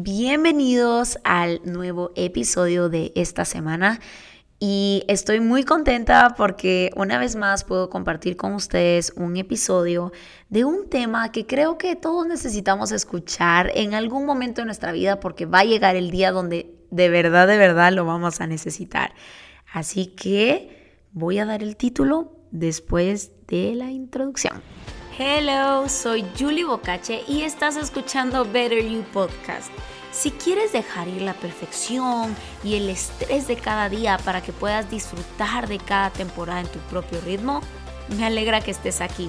Bienvenidos 0.00 1.18
al 1.24 1.60
nuevo 1.64 2.12
episodio 2.14 2.88
de 2.88 3.10
esta 3.16 3.44
semana 3.44 3.98
y 4.60 5.02
estoy 5.08 5.40
muy 5.40 5.64
contenta 5.64 6.34
porque 6.36 6.92
una 6.94 7.18
vez 7.18 7.34
más 7.34 7.64
puedo 7.64 7.90
compartir 7.90 8.36
con 8.36 8.54
ustedes 8.54 9.12
un 9.16 9.36
episodio 9.36 10.12
de 10.50 10.64
un 10.64 10.88
tema 10.88 11.32
que 11.32 11.46
creo 11.46 11.78
que 11.78 11.96
todos 11.96 12.28
necesitamos 12.28 12.92
escuchar 12.92 13.72
en 13.74 13.92
algún 13.92 14.24
momento 14.24 14.60
de 14.60 14.66
nuestra 14.66 14.92
vida 14.92 15.18
porque 15.18 15.46
va 15.46 15.60
a 15.60 15.64
llegar 15.64 15.96
el 15.96 16.12
día 16.12 16.30
donde 16.30 16.72
de 16.92 17.08
verdad, 17.08 17.48
de 17.48 17.58
verdad 17.58 17.92
lo 17.92 18.04
vamos 18.04 18.40
a 18.40 18.46
necesitar. 18.46 19.14
Así 19.72 20.06
que 20.06 21.00
voy 21.10 21.40
a 21.40 21.44
dar 21.44 21.64
el 21.64 21.76
título 21.76 22.36
después 22.52 23.32
de 23.48 23.74
la 23.74 23.90
introducción. 23.90 24.62
Hello, 25.20 25.88
soy 25.88 26.24
Julie 26.38 26.64
Bocache 26.64 27.24
y 27.26 27.42
estás 27.42 27.74
escuchando 27.74 28.44
Better 28.44 28.88
You 28.88 29.02
Podcast. 29.12 29.68
Si 30.12 30.30
quieres 30.30 30.70
dejar 30.70 31.08
ir 31.08 31.22
la 31.22 31.34
perfección 31.34 32.36
y 32.62 32.76
el 32.76 32.88
estrés 32.88 33.48
de 33.48 33.56
cada 33.56 33.88
día 33.88 34.16
para 34.18 34.42
que 34.42 34.52
puedas 34.52 34.88
disfrutar 34.88 35.66
de 35.66 35.78
cada 35.78 36.10
temporada 36.10 36.60
en 36.60 36.68
tu 36.68 36.78
propio 36.88 37.20
ritmo, 37.22 37.62
me 38.16 38.26
alegra 38.26 38.60
que 38.60 38.70
estés 38.70 39.00
aquí. 39.00 39.28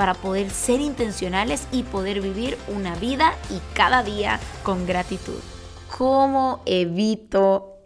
para 0.00 0.14
poder 0.14 0.48
ser 0.48 0.80
intencionales 0.80 1.68
y 1.72 1.82
poder 1.82 2.22
vivir 2.22 2.56
una 2.68 2.94
vida 2.96 3.34
y 3.50 3.60
cada 3.74 4.02
día 4.02 4.40
con 4.62 4.86
gratitud. 4.86 5.38
¿Cómo 5.98 6.62
evito 6.64 7.76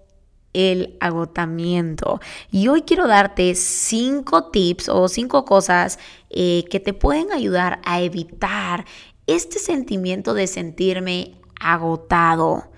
el 0.52 0.96
agotamiento. 1.00 2.20
Y 2.52 2.68
hoy 2.68 2.82
quiero 2.82 3.08
darte 3.08 3.56
cinco 3.56 4.50
tips 4.50 4.88
o 4.90 5.08
cinco 5.08 5.44
cosas 5.44 5.98
eh, 6.30 6.62
que 6.70 6.78
te 6.78 6.92
pueden 6.92 7.32
ayudar 7.32 7.80
a 7.84 8.00
evitar 8.00 8.84
este 9.26 9.58
sentimiento 9.58 10.34
de 10.34 10.46
sentirme 10.46 11.34
agotado. 11.58 12.70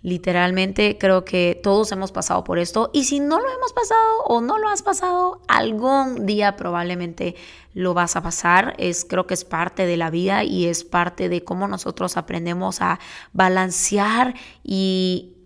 Literalmente 0.00 0.96
creo 0.96 1.24
que 1.24 1.58
todos 1.60 1.90
hemos 1.90 2.12
pasado 2.12 2.44
por 2.44 2.60
esto 2.60 2.90
y 2.92 3.04
si 3.04 3.18
no 3.18 3.40
lo 3.40 3.50
hemos 3.50 3.72
pasado 3.72 4.22
o 4.26 4.40
no 4.40 4.56
lo 4.58 4.68
has 4.68 4.82
pasado, 4.82 5.42
algún 5.48 6.24
día 6.24 6.54
probablemente 6.54 7.34
lo 7.74 7.94
vas 7.94 8.14
a 8.14 8.22
pasar. 8.22 8.74
Es 8.78 9.04
creo 9.04 9.26
que 9.26 9.34
es 9.34 9.44
parte 9.44 9.86
de 9.86 9.96
la 9.96 10.10
vida 10.10 10.44
y 10.44 10.66
es 10.66 10.84
parte 10.84 11.28
de 11.28 11.42
cómo 11.42 11.66
nosotros 11.66 12.16
aprendemos 12.16 12.80
a 12.80 13.00
balancear 13.32 14.34
y 14.62 15.37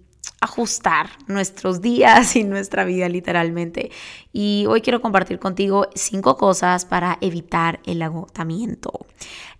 ajustar 0.43 1.11
nuestros 1.29 1.81
días 1.81 2.35
y 2.37 2.43
nuestra 2.43 2.85
vida 2.85 3.09
literalmente. 3.09 3.93
Y 4.33 4.67
hoy 4.69 4.81
quiero 4.81 5.01
compartir 5.01 5.39
contigo 5.39 5.87
cinco 5.95 6.37
cosas 6.37 6.85
para 6.85 7.17
evitar 7.21 7.81
el 7.87 8.03
agotamiento. 8.03 9.07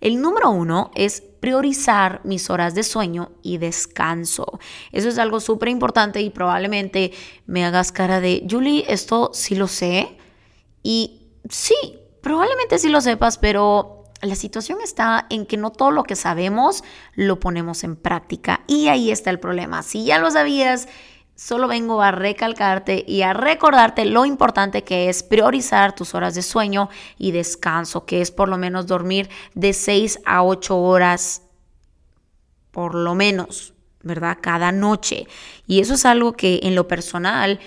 El 0.01 0.21
número 0.21 0.51
uno 0.51 0.91
es 0.93 1.21
priorizar 1.21 2.19
mis 2.25 2.49
horas 2.49 2.75
de 2.75 2.83
sueño 2.83 3.31
y 3.41 3.59
descanso. 3.59 4.59
Eso 4.91 5.07
es 5.07 5.17
algo 5.17 5.39
súper 5.39 5.69
importante 5.69 6.21
y 6.21 6.29
probablemente 6.29 7.13
me 7.45 7.63
hagas 7.63 7.93
cara 7.93 8.19
de, 8.19 8.45
Julie, 8.49 8.83
esto 8.89 9.31
sí 9.33 9.55
lo 9.55 9.69
sé. 9.69 10.17
Y 10.83 11.29
sí, 11.49 11.75
probablemente 12.21 12.77
sí 12.77 12.89
lo 12.89 12.99
sepas, 12.99 13.37
pero 13.37 14.02
la 14.23 14.35
situación 14.35 14.79
está 14.81 15.27
en 15.29 15.45
que 15.45 15.57
no 15.57 15.71
todo 15.71 15.91
lo 15.91 16.03
que 16.03 16.15
sabemos 16.15 16.83
lo 17.13 17.39
ponemos 17.39 17.83
en 17.83 17.95
práctica. 17.95 18.61
Y 18.67 18.87
ahí 18.87 19.11
está 19.11 19.29
el 19.29 19.39
problema. 19.39 19.83
Si 19.83 20.05
ya 20.05 20.17
lo 20.17 20.31
sabías, 20.31 20.87
solo 21.35 21.67
vengo 21.67 22.01
a 22.01 22.11
recalcarte 22.11 23.03
y 23.07 23.23
a 23.23 23.33
recordarte 23.33 24.05
lo 24.05 24.25
importante 24.25 24.83
que 24.83 25.09
es 25.09 25.23
priorizar 25.23 25.93
tus 25.93 26.15
horas 26.15 26.35
de 26.35 26.41
sueño 26.41 26.89
y 27.17 27.31
descanso, 27.31 28.05
que 28.05 28.21
es 28.21 28.31
por 28.31 28.49
lo 28.49 28.57
menos 28.57 28.87
dormir 28.87 29.29
de 29.55 29.73
6 29.73 30.21
a 30.25 30.43
8 30.43 30.77
horas, 30.77 31.41
por 32.71 32.95
lo 32.95 33.15
menos, 33.15 33.73
¿verdad? 34.01 34.37
Cada 34.41 34.71
noche. 34.71 35.27
Y 35.67 35.81
eso 35.81 35.95
es 35.95 36.05
algo 36.05 36.33
que 36.33 36.61
en 36.63 36.75
lo 36.75 36.87
personal 36.87 37.59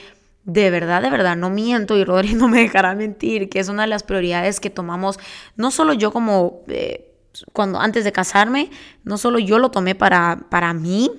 de 0.46 0.70
verdad, 0.70 1.02
de 1.02 1.10
verdad, 1.10 1.36
no 1.36 1.50
miento 1.50 1.96
y 1.96 2.04
Rodri 2.04 2.34
no 2.34 2.48
me 2.48 2.60
dejará 2.60 2.94
mentir, 2.94 3.50
que 3.50 3.58
es 3.58 3.68
una 3.68 3.82
de 3.82 3.88
las 3.88 4.04
prioridades 4.04 4.60
que 4.60 4.70
tomamos, 4.70 5.18
no 5.56 5.70
solo 5.70 5.92
yo 5.92 6.12
como, 6.12 6.62
eh, 6.68 7.12
cuando 7.52 7.80
antes 7.80 8.04
de 8.04 8.12
casarme, 8.12 8.70
no 9.04 9.18
solo 9.18 9.38
yo 9.38 9.58
lo 9.58 9.70
tomé 9.70 9.94
para, 9.94 10.46
para 10.48 10.72
mí, 10.72 11.10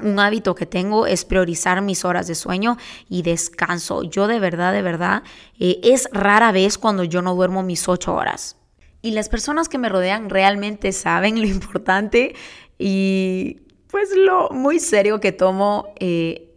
un 0.00 0.20
hábito 0.20 0.54
que 0.54 0.66
tengo 0.66 1.06
es 1.06 1.24
priorizar 1.24 1.80
mis 1.82 2.04
horas 2.04 2.28
de 2.28 2.36
sueño 2.36 2.76
y 3.08 3.22
descanso. 3.22 4.04
Yo 4.04 4.28
de 4.28 4.38
verdad, 4.38 4.72
de 4.72 4.82
verdad, 4.82 5.24
eh, 5.58 5.80
es 5.82 6.08
rara 6.12 6.52
vez 6.52 6.78
cuando 6.78 7.02
yo 7.02 7.20
no 7.20 7.34
duermo 7.34 7.64
mis 7.64 7.88
ocho 7.88 8.14
horas. 8.14 8.56
Y 9.02 9.12
las 9.12 9.28
personas 9.28 9.68
que 9.68 9.78
me 9.78 9.88
rodean 9.88 10.30
realmente 10.30 10.92
saben 10.92 11.40
lo 11.40 11.46
importante 11.48 12.34
y 12.78 13.60
pues 13.88 14.10
lo 14.14 14.50
muy 14.50 14.78
serio 14.78 15.18
que 15.18 15.32
tomo 15.32 15.92
eh, 15.98 16.47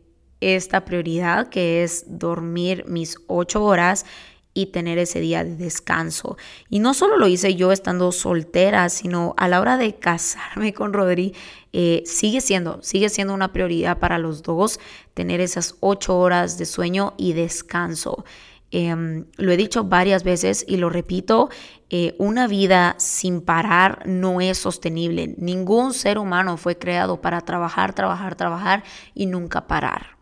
esta 0.41 0.83
prioridad 0.83 1.49
que 1.49 1.83
es 1.83 2.03
dormir 2.07 2.83
mis 2.87 3.17
ocho 3.27 3.63
horas 3.63 4.05
y 4.53 4.67
tener 4.67 4.97
ese 4.97 5.19
día 5.19 5.43
de 5.43 5.55
descanso. 5.55 6.37
Y 6.69 6.79
no 6.79 6.93
solo 6.93 7.17
lo 7.17 7.27
hice 7.27 7.55
yo 7.55 7.71
estando 7.71 8.11
soltera, 8.11 8.89
sino 8.89 9.33
a 9.37 9.47
la 9.47 9.61
hora 9.61 9.77
de 9.77 9.95
casarme 9.95 10.73
con 10.75 10.93
Rodri, 10.93 11.33
eh, 11.73 12.03
sigue 12.05 12.41
siendo, 12.41 12.81
sigue 12.81 13.09
siendo 13.09 13.33
una 13.33 13.53
prioridad 13.53 13.99
para 13.99 14.17
los 14.17 14.43
dos 14.43 14.79
tener 15.13 15.39
esas 15.39 15.75
ocho 15.79 16.17
horas 16.17 16.57
de 16.57 16.65
sueño 16.65 17.13
y 17.17 17.33
descanso. 17.33 18.25
Em, 18.73 19.25
lo 19.35 19.51
he 19.51 19.57
dicho 19.57 19.83
varias 19.83 20.23
veces 20.23 20.63
y 20.65 20.77
lo 20.77 20.89
repito, 20.89 21.49
eh, 21.89 22.15
una 22.19 22.47
vida 22.47 22.95
sin 22.99 23.41
parar 23.41 24.03
no 24.05 24.39
es 24.39 24.57
sostenible. 24.57 25.35
Ningún 25.37 25.93
ser 25.93 26.17
humano 26.17 26.55
fue 26.55 26.77
creado 26.77 27.19
para 27.19 27.41
trabajar, 27.41 27.93
trabajar, 27.93 28.35
trabajar 28.35 28.83
y 29.13 29.25
nunca 29.25 29.67
parar. 29.67 30.20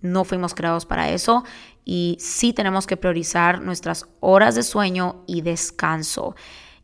No 0.00 0.24
fuimos 0.24 0.54
creados 0.54 0.86
para 0.86 1.10
eso 1.10 1.44
y 1.84 2.16
sí 2.20 2.52
tenemos 2.52 2.86
que 2.86 2.96
priorizar 2.96 3.60
nuestras 3.60 4.06
horas 4.20 4.54
de 4.54 4.62
sueño 4.62 5.24
y 5.26 5.42
descanso. 5.42 6.36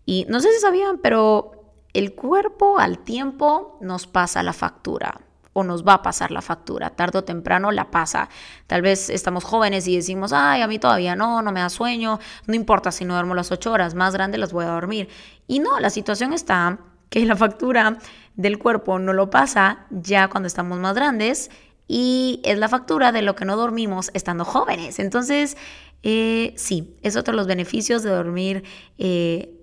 Y 0.07 0.27
no 0.29 0.41
sé 0.41 0.53
si 0.53 0.61
sabían, 0.61 0.99
pero 0.99 1.73
el 1.93 2.15
cuerpo 2.15 2.79
al 2.79 2.99
tiempo 2.99 3.79
nos 3.81 4.07
pasa 4.07 4.43
la 4.43 4.53
factura 4.53 5.21
o 5.55 5.63
nos 5.63 5.87
va 5.87 5.95
a 5.95 6.03
pasar 6.03 6.31
la 6.31 6.43
factura, 6.43 6.91
tarde 6.91 7.19
o 7.19 7.25
temprano 7.25 7.71
la 7.71 7.91
pasa. 7.91 8.29
Tal 8.67 8.83
vez 8.83 9.09
estamos 9.09 9.45
jóvenes 9.45 9.87
y 9.87 9.97
decimos, 9.97 10.33
ay, 10.33 10.61
a 10.63 10.67
mí 10.67 10.79
todavía 10.79 11.17
no, 11.17 11.41
no 11.41 11.53
me 11.53 11.61
da 11.61 11.71
sueño, 11.71 12.19
no 12.47 12.55
importa 12.55 12.91
si 12.91 13.05
no 13.05 13.15
duermo 13.15 13.35
las 13.35 13.53
ocho 13.53 13.73
horas, 13.73 13.95
más 13.95 14.13
grande 14.15 14.37
las 14.37 14.53
voy 14.53 14.65
a 14.65 14.69
dormir. 14.69 15.09
Y 15.47 15.61
no, 15.61 15.79
la 15.81 15.91
situación 15.91 16.33
está 16.33 16.79
que 17.09 17.25
la 17.25 17.37
factura 17.37 17.99
del 18.35 18.59
cuerpo 18.59 18.99
no 18.99 19.13
lo 19.13 19.31
pasa 19.31 19.87
ya 19.91 20.29
cuando 20.29 20.49
estamos 20.49 20.79
más 20.81 20.95
grandes 20.95 21.51
y 21.87 22.41
es 22.45 22.59
la 22.59 22.69
factura 22.69 23.13
de 23.13 23.23
lo 23.23 23.35
que 23.35 23.45
no 23.45 23.57
dormimos 23.57 24.11
estando 24.15 24.45
jóvenes. 24.45 24.99
Entonces, 24.99 25.57
eh, 26.03 26.55
sí, 26.57 26.97
es 27.03 27.17
otro 27.17 27.33
de 27.33 27.37
los 27.37 27.47
beneficios 27.47 28.03
de 28.03 28.11
dormir 28.11 28.65
eh, 28.99 29.55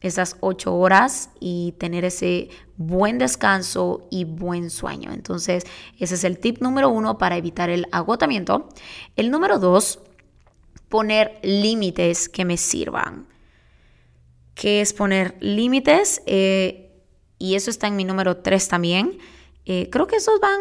esas 0.00 0.36
ocho 0.40 0.74
horas 0.76 1.30
y 1.40 1.74
tener 1.78 2.04
ese 2.04 2.50
buen 2.76 3.18
descanso 3.18 4.06
y 4.10 4.24
buen 4.24 4.70
sueño. 4.70 5.12
Entonces, 5.12 5.64
ese 5.98 6.14
es 6.14 6.24
el 6.24 6.38
tip 6.38 6.60
número 6.60 6.88
uno 6.88 7.18
para 7.18 7.36
evitar 7.36 7.70
el 7.70 7.86
agotamiento. 7.92 8.68
El 9.16 9.30
número 9.30 9.58
dos, 9.58 10.00
poner 10.88 11.38
límites 11.42 12.28
que 12.28 12.44
me 12.44 12.56
sirvan. 12.56 13.26
¿Qué 14.54 14.80
es 14.80 14.92
poner 14.92 15.36
límites? 15.40 16.22
Eh, 16.26 16.90
y 17.38 17.54
eso 17.54 17.70
está 17.70 17.86
en 17.86 17.94
mi 17.94 18.04
número 18.04 18.38
tres 18.38 18.68
también. 18.68 19.18
creo 19.64 20.06
que 20.06 20.16
esos 20.16 20.40
van 20.40 20.58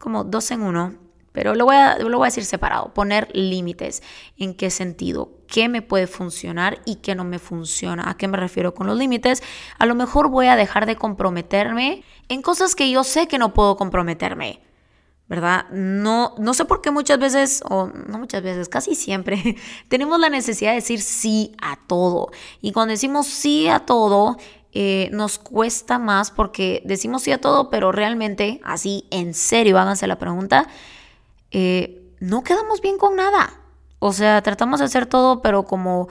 como 0.00 0.24
dos 0.24 0.50
en 0.50 0.62
uno, 0.62 0.94
pero 1.32 1.54
lo 1.54 1.66
voy, 1.66 1.76
a, 1.76 1.98
lo 1.98 2.16
voy 2.16 2.24
a 2.24 2.28
decir 2.28 2.44
separado, 2.44 2.92
poner 2.92 3.28
límites. 3.34 4.02
¿En 4.36 4.54
qué 4.54 4.70
sentido? 4.70 5.30
¿Qué 5.46 5.68
me 5.68 5.82
puede 5.82 6.06
funcionar 6.06 6.80
y 6.84 6.96
qué 6.96 7.14
no 7.14 7.22
me 7.22 7.38
funciona? 7.38 8.08
¿A 8.08 8.16
qué 8.16 8.26
me 8.26 8.36
refiero 8.36 8.74
con 8.74 8.86
los 8.86 8.98
límites? 8.98 9.42
A 9.78 9.86
lo 9.86 9.94
mejor 9.94 10.28
voy 10.28 10.46
a 10.46 10.56
dejar 10.56 10.86
de 10.86 10.96
comprometerme 10.96 12.02
en 12.28 12.42
cosas 12.42 12.74
que 12.74 12.90
yo 12.90 13.04
sé 13.04 13.28
que 13.28 13.38
no 13.38 13.54
puedo 13.54 13.76
comprometerme. 13.76 14.60
¿verdad? 15.28 15.66
No, 15.70 16.34
no 16.38 16.54
sé 16.54 16.64
por 16.64 16.80
qué 16.80 16.90
muchas 16.90 17.20
veces, 17.20 17.62
o 17.70 17.86
no 17.86 18.18
muchas 18.18 18.42
veces, 18.42 18.68
casi 18.68 18.96
siempre, 18.96 19.56
tenemos 19.88 20.18
la 20.18 20.28
necesidad 20.28 20.72
de 20.72 20.76
decir 20.76 21.00
sí 21.00 21.52
a 21.62 21.78
todo. 21.86 22.32
Y 22.60 22.72
cuando 22.72 22.90
decimos 22.90 23.28
sí 23.28 23.68
a 23.68 23.78
todo, 23.78 24.38
eh, 24.72 25.08
nos 25.12 25.38
cuesta 25.38 25.98
más 25.98 26.30
porque 26.30 26.82
decimos 26.84 27.22
sí 27.22 27.32
a 27.32 27.40
todo, 27.40 27.70
pero 27.70 27.92
realmente, 27.92 28.60
así 28.64 29.06
en 29.10 29.34
serio, 29.34 29.78
háganse 29.78 30.06
la 30.06 30.18
pregunta, 30.18 30.68
eh, 31.50 32.14
no 32.20 32.42
quedamos 32.42 32.80
bien 32.80 32.98
con 32.98 33.16
nada. 33.16 33.54
O 33.98 34.12
sea, 34.12 34.42
tratamos 34.42 34.80
de 34.80 34.86
hacer 34.86 35.06
todo, 35.06 35.42
pero 35.42 35.64
como 35.64 36.08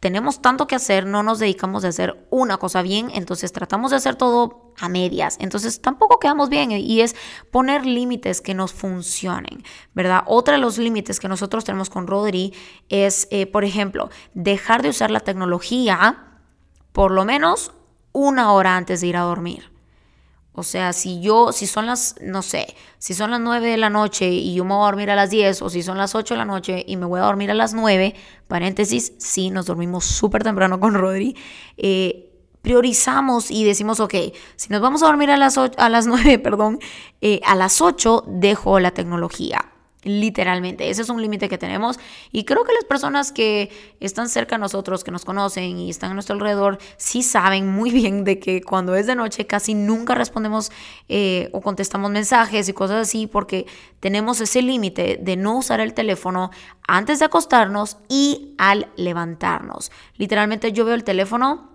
tenemos 0.00 0.40
tanto 0.40 0.66
que 0.66 0.74
hacer, 0.74 1.06
no 1.06 1.22
nos 1.22 1.38
dedicamos 1.38 1.84
a 1.84 1.88
hacer 1.88 2.26
una 2.30 2.56
cosa 2.56 2.80
bien, 2.80 3.10
entonces 3.12 3.52
tratamos 3.52 3.90
de 3.90 3.98
hacer 3.98 4.16
todo 4.16 4.72
a 4.78 4.88
medias, 4.88 5.36
entonces 5.40 5.82
tampoco 5.82 6.18
quedamos 6.18 6.48
bien 6.48 6.72
y 6.72 7.02
es 7.02 7.14
poner 7.50 7.84
límites 7.84 8.40
que 8.40 8.54
nos 8.54 8.72
funcionen, 8.72 9.62
¿verdad? 9.94 10.22
Otro 10.26 10.54
de 10.54 10.60
los 10.60 10.78
límites 10.78 11.20
que 11.20 11.28
nosotros 11.28 11.64
tenemos 11.64 11.90
con 11.90 12.06
Rodri 12.06 12.54
es, 12.88 13.28
eh, 13.30 13.46
por 13.46 13.62
ejemplo, 13.62 14.08
dejar 14.32 14.80
de 14.82 14.88
usar 14.88 15.10
la 15.10 15.20
tecnología 15.20 16.24
por 16.92 17.10
lo 17.10 17.26
menos 17.26 17.72
una 18.12 18.52
hora 18.52 18.76
antes 18.76 19.00
de 19.00 19.08
ir 19.08 19.16
a 19.16 19.22
dormir. 19.22 19.70
O 20.52 20.62
sea, 20.62 20.92
si 20.92 21.20
yo, 21.20 21.52
si 21.52 21.66
son 21.66 21.86
las, 21.86 22.16
no 22.20 22.42
sé, 22.42 22.74
si 22.98 23.14
son 23.14 23.30
las 23.30 23.40
9 23.40 23.70
de 23.70 23.76
la 23.76 23.88
noche 23.88 24.28
y 24.28 24.54
yo 24.54 24.64
me 24.64 24.74
voy 24.74 24.82
a 24.82 24.86
dormir 24.86 25.10
a 25.10 25.14
las 25.14 25.30
10, 25.30 25.62
o 25.62 25.70
si 25.70 25.82
son 25.82 25.96
las 25.96 26.14
8 26.14 26.34
de 26.34 26.38
la 26.38 26.44
noche 26.44 26.84
y 26.86 26.96
me 26.96 27.06
voy 27.06 27.20
a 27.20 27.24
dormir 27.24 27.50
a 27.50 27.54
las 27.54 27.72
9, 27.72 28.14
paréntesis, 28.48 29.12
sí, 29.18 29.50
nos 29.50 29.66
dormimos 29.66 30.04
súper 30.04 30.42
temprano 30.42 30.80
con 30.80 30.94
Rodri, 30.94 31.36
eh, 31.76 32.30
priorizamos 32.62 33.50
y 33.50 33.64
decimos, 33.64 34.00
ok, 34.00 34.14
si 34.56 34.68
nos 34.70 34.80
vamos 34.80 35.02
a 35.02 35.06
dormir 35.06 35.30
a 35.30 35.36
las, 35.36 35.56
a 35.56 35.88
las 35.88 36.06
9, 36.06 36.38
perdón, 36.42 36.80
eh, 37.20 37.40
a 37.46 37.54
las 37.54 37.80
8 37.80 38.24
dejo 38.26 38.80
la 38.80 38.90
tecnología. 38.90 39.64
Literalmente, 40.02 40.88
ese 40.88 41.02
es 41.02 41.10
un 41.10 41.20
límite 41.20 41.50
que 41.50 41.58
tenemos 41.58 41.98
y 42.32 42.44
creo 42.44 42.64
que 42.64 42.72
las 42.72 42.84
personas 42.84 43.32
que 43.32 43.70
están 44.00 44.30
cerca 44.30 44.56
de 44.56 44.60
nosotros, 44.60 45.04
que 45.04 45.10
nos 45.10 45.26
conocen 45.26 45.78
y 45.78 45.90
están 45.90 46.12
a 46.12 46.14
nuestro 46.14 46.34
alrededor, 46.34 46.78
sí 46.96 47.22
saben 47.22 47.70
muy 47.70 47.90
bien 47.90 48.24
de 48.24 48.38
que 48.38 48.62
cuando 48.62 48.94
es 48.94 49.06
de 49.06 49.14
noche 49.14 49.46
casi 49.46 49.74
nunca 49.74 50.14
respondemos 50.14 50.72
eh, 51.10 51.50
o 51.52 51.60
contestamos 51.60 52.10
mensajes 52.10 52.68
y 52.68 52.72
cosas 52.72 53.08
así 53.08 53.26
porque 53.26 53.66
tenemos 54.00 54.40
ese 54.40 54.62
límite 54.62 55.18
de 55.20 55.36
no 55.36 55.58
usar 55.58 55.80
el 55.80 55.92
teléfono 55.92 56.50
antes 56.88 57.18
de 57.18 57.26
acostarnos 57.26 57.98
y 58.08 58.54
al 58.56 58.88
levantarnos. 58.96 59.92
Literalmente 60.16 60.72
yo 60.72 60.86
veo 60.86 60.94
el 60.94 61.04
teléfono 61.04 61.69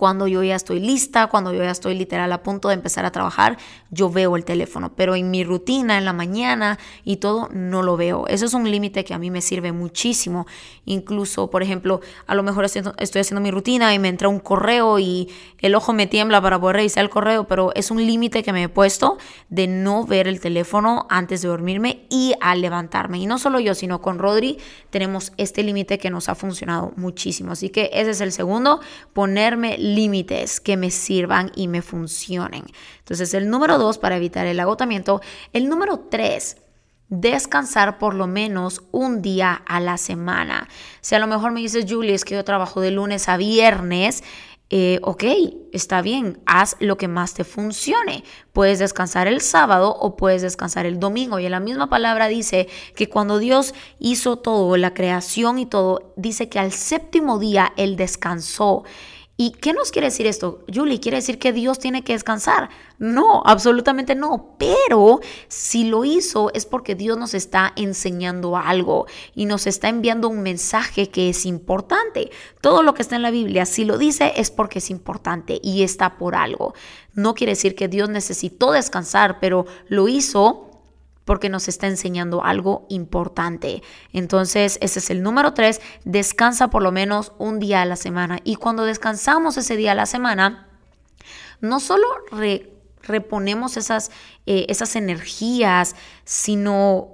cuando 0.00 0.26
yo 0.26 0.42
ya 0.42 0.56
estoy 0.56 0.80
lista, 0.80 1.26
cuando 1.26 1.52
yo 1.52 1.62
ya 1.62 1.72
estoy 1.72 1.94
literal 1.94 2.32
a 2.32 2.42
punto 2.42 2.68
de 2.68 2.74
empezar 2.74 3.04
a 3.04 3.12
trabajar, 3.12 3.58
yo 3.90 4.08
veo 4.08 4.34
el 4.34 4.46
teléfono, 4.46 4.94
pero 4.96 5.14
en 5.14 5.30
mi 5.30 5.44
rutina, 5.44 5.98
en 5.98 6.06
la 6.06 6.14
mañana 6.14 6.78
y 7.04 7.16
todo, 7.16 7.50
no 7.52 7.82
lo 7.82 7.98
veo. 7.98 8.26
Eso 8.26 8.46
es 8.46 8.54
un 8.54 8.70
límite 8.70 9.04
que 9.04 9.12
a 9.12 9.18
mí 9.18 9.30
me 9.30 9.42
sirve 9.42 9.72
muchísimo. 9.72 10.46
Incluso, 10.86 11.50
por 11.50 11.62
ejemplo, 11.62 12.00
a 12.26 12.34
lo 12.34 12.42
mejor 12.42 12.64
estoy 12.64 13.20
haciendo 13.20 13.42
mi 13.42 13.50
rutina 13.50 13.92
y 13.92 13.98
me 13.98 14.08
entra 14.08 14.30
un 14.30 14.40
correo 14.40 14.98
y 14.98 15.28
el 15.58 15.74
ojo 15.74 15.92
me 15.92 16.06
tiembla 16.06 16.40
para 16.40 16.58
poder 16.58 16.76
revisar 16.76 17.04
el 17.04 17.10
correo, 17.10 17.46
pero 17.46 17.70
es 17.74 17.90
un 17.90 17.98
límite 18.06 18.42
que 18.42 18.54
me 18.54 18.62
he 18.62 18.68
puesto 18.70 19.18
de 19.50 19.66
no 19.66 20.06
ver 20.06 20.28
el 20.28 20.40
teléfono 20.40 21.06
antes 21.10 21.42
de 21.42 21.48
dormirme 21.48 22.06
y 22.08 22.32
al 22.40 22.62
levantarme. 22.62 23.18
Y 23.18 23.26
no 23.26 23.38
solo 23.38 23.60
yo, 23.60 23.74
sino 23.74 24.00
con 24.00 24.18
Rodri 24.18 24.56
tenemos 24.88 25.34
este 25.36 25.62
límite 25.62 25.98
que 25.98 26.08
nos 26.08 26.30
ha 26.30 26.34
funcionado 26.34 26.94
muchísimo. 26.96 27.52
Así 27.52 27.68
que 27.68 27.90
ese 27.92 28.12
es 28.12 28.22
el 28.22 28.32
segundo, 28.32 28.80
ponerme 29.12 29.76
límites 29.94 30.60
que 30.60 30.76
me 30.76 30.90
sirvan 30.90 31.52
y 31.54 31.68
me 31.68 31.82
funcionen. 31.82 32.64
Entonces, 32.98 33.34
el 33.34 33.50
número 33.50 33.78
dos, 33.78 33.98
para 33.98 34.16
evitar 34.16 34.46
el 34.46 34.60
agotamiento. 34.60 35.20
El 35.52 35.68
número 35.68 36.06
tres, 36.10 36.56
descansar 37.08 37.98
por 37.98 38.14
lo 38.14 38.26
menos 38.26 38.82
un 38.92 39.20
día 39.20 39.52
a 39.66 39.80
la 39.80 39.98
semana. 39.98 40.68
Si 41.00 41.14
a 41.14 41.18
lo 41.18 41.26
mejor 41.26 41.52
me 41.52 41.60
dices, 41.60 41.86
Julie, 41.88 42.14
es 42.14 42.24
que 42.24 42.34
yo 42.34 42.44
trabajo 42.44 42.80
de 42.80 42.92
lunes 42.92 43.28
a 43.28 43.36
viernes, 43.36 44.22
eh, 44.72 45.00
ok, 45.02 45.24
está 45.72 46.00
bien, 46.00 46.40
haz 46.46 46.76
lo 46.78 46.96
que 46.96 47.08
más 47.08 47.34
te 47.34 47.42
funcione. 47.42 48.22
Puedes 48.52 48.78
descansar 48.78 49.26
el 49.26 49.40
sábado 49.40 49.96
o 49.96 50.16
puedes 50.16 50.42
descansar 50.42 50.86
el 50.86 51.00
domingo. 51.00 51.40
Y 51.40 51.46
en 51.46 51.50
la 51.50 51.58
misma 51.58 51.90
palabra 51.90 52.28
dice 52.28 52.68
que 52.94 53.08
cuando 53.08 53.38
Dios 53.38 53.74
hizo 53.98 54.36
todo, 54.36 54.76
la 54.76 54.94
creación 54.94 55.58
y 55.58 55.66
todo, 55.66 56.12
dice 56.16 56.48
que 56.48 56.60
al 56.60 56.70
séptimo 56.70 57.40
día 57.40 57.72
Él 57.76 57.96
descansó. 57.96 58.84
¿Y 59.42 59.52
qué 59.52 59.72
nos 59.72 59.90
quiere 59.90 60.08
decir 60.08 60.26
esto? 60.26 60.66
Julie, 60.70 61.00
¿quiere 61.00 61.16
decir 61.16 61.38
que 61.38 61.54
Dios 61.54 61.78
tiene 61.78 62.04
que 62.04 62.12
descansar? 62.12 62.68
No, 62.98 63.42
absolutamente 63.46 64.14
no. 64.14 64.54
Pero 64.58 65.20
si 65.48 65.84
lo 65.84 66.04
hizo 66.04 66.52
es 66.52 66.66
porque 66.66 66.94
Dios 66.94 67.16
nos 67.16 67.32
está 67.32 67.72
enseñando 67.76 68.58
algo 68.58 69.06
y 69.34 69.46
nos 69.46 69.66
está 69.66 69.88
enviando 69.88 70.28
un 70.28 70.42
mensaje 70.42 71.08
que 71.08 71.30
es 71.30 71.46
importante. 71.46 72.30
Todo 72.60 72.82
lo 72.82 72.92
que 72.92 73.00
está 73.00 73.16
en 73.16 73.22
la 73.22 73.30
Biblia, 73.30 73.64
si 73.64 73.86
lo 73.86 73.96
dice, 73.96 74.34
es 74.36 74.50
porque 74.50 74.80
es 74.80 74.90
importante 74.90 75.58
y 75.62 75.84
está 75.84 76.18
por 76.18 76.34
algo. 76.34 76.74
No 77.14 77.34
quiere 77.34 77.52
decir 77.52 77.74
que 77.74 77.88
Dios 77.88 78.10
necesitó 78.10 78.72
descansar, 78.72 79.40
pero 79.40 79.64
lo 79.88 80.06
hizo 80.08 80.69
porque 81.30 81.48
nos 81.48 81.68
está 81.68 81.86
enseñando 81.86 82.42
algo 82.42 82.86
importante. 82.88 83.84
Entonces, 84.12 84.78
ese 84.82 84.98
es 84.98 85.10
el 85.10 85.22
número 85.22 85.54
tres, 85.54 85.80
descansa 86.04 86.70
por 86.70 86.82
lo 86.82 86.90
menos 86.90 87.30
un 87.38 87.60
día 87.60 87.82
a 87.82 87.84
la 87.84 87.94
semana. 87.94 88.40
Y 88.42 88.56
cuando 88.56 88.84
descansamos 88.84 89.56
ese 89.56 89.76
día 89.76 89.92
a 89.92 89.94
la 89.94 90.06
semana, 90.06 90.66
no 91.60 91.78
solo 91.78 92.04
reponemos 93.04 93.76
esas, 93.76 94.10
eh, 94.46 94.66
esas 94.68 94.96
energías, 94.96 95.94
sino 96.24 97.10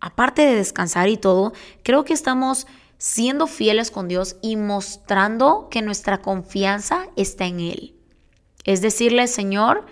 aparte 0.00 0.42
de 0.42 0.56
descansar 0.56 1.08
y 1.08 1.16
todo, 1.16 1.52
creo 1.84 2.04
que 2.04 2.12
estamos 2.12 2.66
siendo 2.98 3.46
fieles 3.46 3.92
con 3.92 4.08
Dios 4.08 4.34
y 4.42 4.56
mostrando 4.56 5.68
que 5.70 5.80
nuestra 5.80 6.22
confianza 6.22 7.06
está 7.14 7.44
en 7.46 7.60
Él. 7.60 7.94
Es 8.64 8.80
decirle, 8.80 9.28
Señor, 9.28 9.86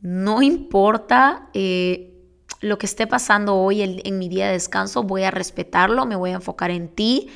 no 0.00 0.42
importa 0.42 1.50
eh, 1.54 2.14
lo 2.60 2.78
que 2.78 2.86
esté 2.86 3.06
pasando 3.06 3.56
hoy 3.56 3.82
en, 3.82 4.18
mi 4.18 4.28
día 4.28 4.46
de 4.46 4.52
descanso, 4.52 5.02
voy 5.02 5.24
a 5.24 5.30
respetarlo, 5.30 6.06
me 6.06 6.16
voy 6.16 6.30
a 6.30 6.34
enfocar 6.34 6.70
en 6.70 6.88
ti 6.88 7.28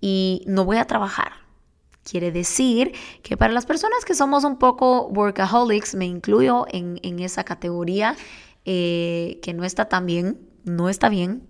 y 0.00 0.42
no 0.46 0.64
voy 0.64 0.78
a 0.78 0.86
trabajar. 0.86 1.32
Quiere 2.02 2.32
decir 2.32 2.92
que 3.22 3.36
para 3.36 3.52
las 3.52 3.66
personas 3.66 4.04
que 4.04 4.14
somos 4.14 4.44
un 4.44 4.58
poco 4.58 5.06
workaholics, 5.08 5.94
me 5.94 6.06
incluyo 6.06 6.66
en, 6.70 7.18
esa 7.20 7.44
categoría 7.44 8.16
eh, 8.64 9.38
que 9.42 9.52
no 9.52 9.64
está 9.64 9.88
tan 9.88 10.06
bien, 10.06 10.40
no 10.64 10.88
está 10.88 11.08
bien, 11.08 11.48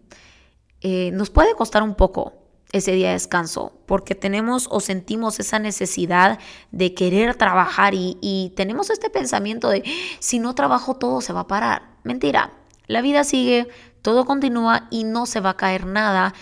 eh, 0.81 1.11
nos 1.12 1.31
puede 1.31 1.55
costar 1.55 1.82
un 1.82 1.94
poco 1.94 2.34
ese 2.72 2.93
día 2.93 3.08
de 3.08 3.14
descanso, 3.14 3.81
porque 3.87 4.14
tenemos 4.14 4.69
o 4.70 4.81
sentimos 4.81 5.40
esa 5.40 5.58
necesidad 5.58 6.38
de 6.70 6.94
querer 6.94 7.34
trabajar 7.34 7.94
y, 7.94 8.17
y 8.20 8.52
tenemos 8.56 8.90
este 8.90 9.11
pensamiento 9.11 9.69
de 9.69 9.82
si 10.20 10.38
no 10.38 10.55
trabajo 10.55 10.94
todo 10.96 11.20
se 11.20 11.32
va 11.32 11.40
a 11.40 11.46
parar. 11.49 11.96
Mentira, 12.05 12.60
la 12.91 13.03
vida 13.03 13.23
sigue, 13.23 13.69
todo 14.03 14.25
continúa 14.25 14.89
y 14.91 15.05
no 15.05 15.25
se 15.25 15.39
va 15.39 15.51
a 15.51 15.57
caer 15.57 15.87
nada 15.87 16.35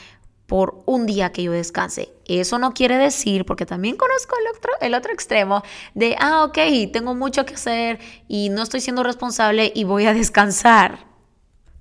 por 0.46 0.82
un 0.86 1.04
día 1.04 1.30
que 1.30 1.42
yo 1.42 1.52
descanse. 1.52 2.08
Eso 2.24 2.58
no 2.58 2.72
quiere 2.72 2.96
decir, 2.96 3.44
porque 3.44 3.66
también 3.66 3.96
conozco 3.96 4.34
el 4.40 4.56
otro, 4.56 4.72
el 4.80 4.94
otro 4.94 5.12
extremo, 5.12 5.62
de, 5.94 6.16
ah, 6.18 6.44
ok, 6.44 6.90
tengo 6.90 7.14
mucho 7.14 7.44
que 7.44 7.52
hacer 7.52 7.98
y 8.28 8.48
no 8.48 8.62
estoy 8.62 8.80
siendo 8.80 9.02
responsable 9.02 9.70
y 9.74 9.84
voy 9.84 10.06
a 10.06 10.14
descansar. 10.14 11.06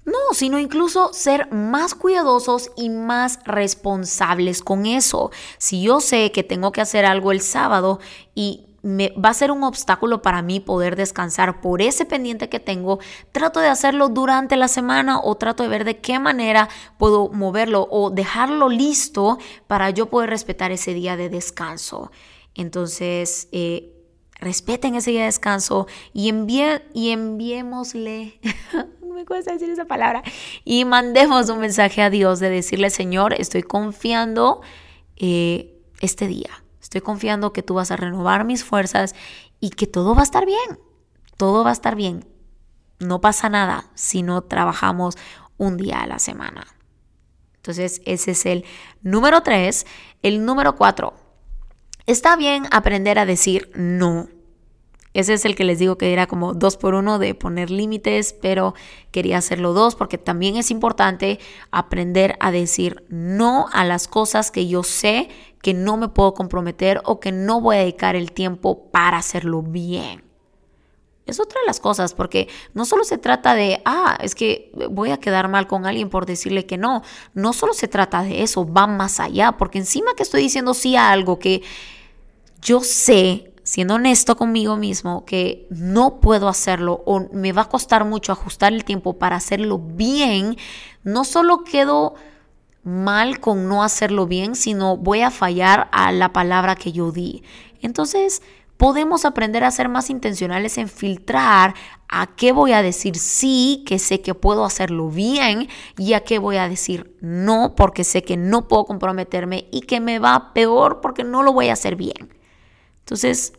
No, 0.03 0.33
sino 0.33 0.59
incluso 0.59 1.13
ser 1.13 1.49
más 1.51 1.95
cuidadosos 1.95 2.71
y 2.75 2.89
más 2.89 3.39
responsables 3.45 4.61
con 4.61 4.85
eso. 4.85 5.31
Si 5.57 5.81
yo 5.81 6.01
sé 6.01 6.33
que 6.33 6.43
tengo 6.43 6.73
que 6.73 6.81
hacer 6.81 7.05
algo 7.05 7.31
el 7.31 7.39
sábado 7.39 8.01
y 8.35 8.66
va 8.87 9.29
a 9.29 9.33
ser 9.33 9.51
un 9.51 9.63
obstáculo 9.63 10.21
para 10.21 10.41
mí 10.41 10.59
poder 10.59 10.95
descansar 10.95 11.61
por 11.61 11.81
ese 11.81 12.05
pendiente 12.05 12.49
que 12.49 12.59
tengo, 12.59 12.99
trato 13.31 13.59
de 13.59 13.67
hacerlo 13.67 14.09
durante 14.09 14.55
la 14.55 14.67
semana 14.67 15.19
o 15.19 15.35
trato 15.35 15.63
de 15.63 15.69
ver 15.69 15.83
de 15.83 15.97
qué 15.97 16.19
manera 16.19 16.69
puedo 16.97 17.29
moverlo 17.29 17.87
o 17.89 18.09
dejarlo 18.09 18.69
listo 18.69 19.37
para 19.67 19.89
yo 19.89 20.09
poder 20.09 20.29
respetar 20.29 20.71
ese 20.71 20.93
día 20.93 21.17
de 21.17 21.29
descanso. 21.29 22.11
Entonces, 22.55 23.49
eh, 23.51 23.93
respeten 24.39 24.95
ese 24.95 25.11
día 25.11 25.21
de 25.21 25.27
descanso 25.27 25.87
y, 26.13 26.29
envíe, 26.29 26.81
y 26.93 27.09
enviémosle, 27.11 28.39
me 29.01 29.25
cuesta 29.25 29.51
decir 29.51 29.69
esa 29.69 29.85
palabra, 29.85 30.23
y 30.63 30.85
mandemos 30.85 31.49
un 31.49 31.59
mensaje 31.59 32.01
a 32.01 32.09
Dios 32.09 32.39
de 32.39 32.49
decirle, 32.49 32.89
Señor, 32.89 33.33
estoy 33.33 33.63
confiando 33.63 34.61
eh, 35.17 35.73
este 35.99 36.27
día 36.27 36.63
Estoy 36.87 37.01
confiando 37.01 37.51
que 37.51 37.63
tú 37.63 37.73
vas 37.73 37.91
a 37.91 37.97
renovar 37.97 38.45
mis 38.45 38.63
fuerzas 38.63 39.13
y 39.59 39.71
que 39.71 39.87
todo 39.87 40.15
va 40.15 40.21
a 40.21 40.23
estar 40.23 40.45
bien. 40.45 40.79
Todo 41.35 41.65
va 41.65 41.71
a 41.71 41.73
estar 41.73 41.97
bien. 41.97 42.25
No 42.99 43.19
pasa 43.19 43.49
nada 43.49 43.91
si 43.93 44.23
no 44.23 44.41
trabajamos 44.43 45.17
un 45.57 45.75
día 45.75 45.99
a 45.99 46.07
la 46.07 46.17
semana. 46.17 46.65
Entonces, 47.57 48.01
ese 48.05 48.31
es 48.31 48.45
el 48.45 48.63
número 49.01 49.43
tres. 49.43 49.85
El 50.21 50.45
número 50.45 50.77
cuatro. 50.77 51.13
Está 52.05 52.37
bien 52.37 52.67
aprender 52.71 53.19
a 53.19 53.25
decir 53.25 53.69
no. 53.75 54.29
Ese 55.17 55.33
es 55.33 55.45
el 55.45 55.55
que 55.55 55.63
les 55.63 55.79
digo 55.79 55.97
que 55.97 56.13
era 56.13 56.27
como 56.27 56.53
dos 56.53 56.77
por 56.77 56.93
uno 56.93 57.17
de 57.17 57.33
poner 57.33 57.71
límites, 57.71 58.35
pero 58.39 58.75
quería 59.09 59.39
hacerlo 59.39 59.73
dos 59.73 59.95
porque 59.95 60.19
también 60.19 60.57
es 60.57 60.69
importante 60.69 61.39
aprender 61.71 62.37
a 62.39 62.51
decir 62.51 63.03
no 63.09 63.65
a 63.73 63.83
las 63.83 64.07
cosas 64.07 64.51
que 64.51 64.67
yo 64.67 64.83
sé 64.83 65.29
que 65.63 65.73
no 65.73 65.97
me 65.97 66.07
puedo 66.07 66.35
comprometer 66.35 67.01
o 67.03 67.19
que 67.19 67.31
no 67.31 67.59
voy 67.61 67.77
a 67.77 67.79
dedicar 67.79 68.15
el 68.15 68.31
tiempo 68.31 68.91
para 68.91 69.17
hacerlo 69.17 69.63
bien. 69.63 70.23
Es 71.25 71.39
otra 71.39 71.61
de 71.61 71.65
las 71.65 71.79
cosas, 71.79 72.13
porque 72.13 72.47
no 72.75 72.85
solo 72.85 73.03
se 73.03 73.17
trata 73.17 73.55
de, 73.55 73.81
ah, 73.85 74.19
es 74.21 74.35
que 74.35 74.71
voy 74.91 75.09
a 75.09 75.17
quedar 75.17 75.47
mal 75.47 75.65
con 75.65 75.87
alguien 75.87 76.09
por 76.09 76.27
decirle 76.27 76.67
que 76.67 76.77
no. 76.77 77.01
No 77.33 77.53
solo 77.53 77.73
se 77.73 77.87
trata 77.87 78.21
de 78.21 78.43
eso, 78.43 78.71
va 78.71 78.85
más 78.85 79.19
allá, 79.19 79.53
porque 79.53 79.79
encima 79.79 80.13
que 80.13 80.21
estoy 80.21 80.43
diciendo 80.43 80.75
sí 80.75 80.95
a 80.95 81.09
algo 81.09 81.39
que 81.39 81.63
yo 82.61 82.81
sé, 82.81 83.51
siendo 83.67 83.95
honesto 83.95 84.37
conmigo 84.37 84.77
mismo, 84.77 85.25
que 85.25 85.67
no 85.69 86.21
puedo 86.21 86.47
hacerlo 86.47 87.03
o 87.05 87.27
me 87.33 87.51
va 87.51 87.63
a 87.63 87.69
costar 87.69 88.05
mucho 88.05 88.31
ajustar 88.31 88.71
el 88.71 88.85
tiempo 88.85 89.17
para 89.19 89.35
hacerlo 89.35 89.77
bien, 89.77 90.55
no 91.03 91.25
solo 91.25 91.65
quedo 91.65 92.15
mal 92.83 93.41
con 93.41 93.67
no 93.67 93.83
hacerlo 93.83 94.25
bien, 94.25 94.55
sino 94.55 94.95
voy 94.95 95.19
a 95.19 95.31
fallar 95.31 95.89
a 95.91 96.13
la 96.13 96.31
palabra 96.31 96.77
que 96.77 96.93
yo 96.93 97.11
di. 97.11 97.43
Entonces, 97.81 98.41
podemos 98.77 99.25
aprender 99.25 99.65
a 99.65 99.71
ser 99.71 99.89
más 99.89 100.09
intencionales 100.09 100.77
en 100.77 100.87
filtrar 100.87 101.75
a 102.07 102.25
qué 102.37 102.53
voy 102.53 102.71
a 102.71 102.81
decir 102.81 103.17
sí, 103.17 103.83
que 103.85 103.99
sé 103.99 104.21
que 104.21 104.33
puedo 104.33 104.63
hacerlo 104.63 105.09
bien, 105.09 105.67
y 105.97 106.13
a 106.13 106.21
qué 106.21 106.39
voy 106.39 106.55
a 106.55 106.69
decir 106.69 107.17
no, 107.19 107.75
porque 107.75 108.05
sé 108.05 108.23
que 108.23 108.37
no 108.37 108.69
puedo 108.69 108.85
comprometerme 108.85 109.67
y 109.73 109.81
que 109.81 109.99
me 109.99 110.19
va 110.19 110.53
peor 110.53 111.01
porque 111.01 111.25
no 111.25 111.43
lo 111.43 111.51
voy 111.51 111.67
a 111.67 111.73
hacer 111.73 111.97
bien. 111.97 112.36
Entonces, 113.07 113.53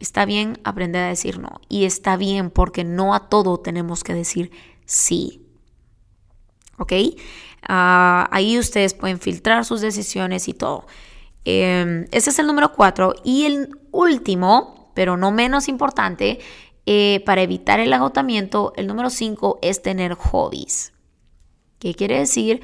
está 0.00 0.24
bien 0.24 0.58
aprender 0.64 1.02
a 1.02 1.08
decir 1.08 1.38
no, 1.38 1.60
y 1.68 1.84
está 1.84 2.16
bien 2.16 2.48
porque 2.48 2.84
no 2.84 3.12
a 3.12 3.28
todo 3.28 3.58
tenemos 3.60 4.02
que 4.02 4.14
decir 4.14 4.50
sí. 4.86 5.42
¿Ok? 6.78 6.94
Ah, 7.68 8.30
ahí 8.32 8.58
ustedes 8.58 8.94
pueden 8.94 9.18
filtrar 9.20 9.66
sus 9.66 9.82
decisiones 9.82 10.48
y 10.48 10.54
todo. 10.54 10.86
Em, 11.44 12.06
ese 12.12 12.30
es 12.30 12.38
el 12.38 12.46
número 12.46 12.72
cuatro. 12.72 13.14
Y 13.24 13.44
el 13.44 13.78
último, 13.90 14.90
pero 14.94 15.18
no 15.18 15.32
menos 15.32 15.68
importante, 15.68 16.38
eh, 16.86 17.22
para 17.26 17.42
evitar 17.42 17.78
el 17.78 17.92
agotamiento, 17.92 18.72
el 18.76 18.86
número 18.86 19.10
cinco 19.10 19.58
es 19.60 19.82
tener 19.82 20.14
hobbies. 20.14 20.94
¿Qué 21.78 21.94
quiere 21.94 22.20
decir? 22.20 22.62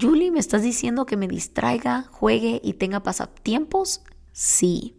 Julie, 0.00 0.32
¿me 0.32 0.40
estás 0.40 0.62
diciendo 0.62 1.06
que 1.06 1.16
me 1.16 1.28
distraiga, 1.28 2.08
juegue 2.10 2.60
y 2.64 2.72
tenga 2.72 3.04
pasatiempos? 3.04 4.00
Sí. 4.32 4.96